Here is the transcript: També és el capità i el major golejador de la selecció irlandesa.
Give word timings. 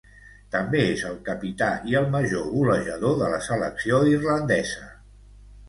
També 0.53 0.79
és 0.93 1.03
el 1.09 1.19
capità 1.27 1.67
i 1.91 1.99
el 2.01 2.09
major 2.17 2.49
golejador 2.55 3.21
de 3.21 3.29
la 3.37 3.45
selecció 3.51 4.03
irlandesa. 4.17 4.93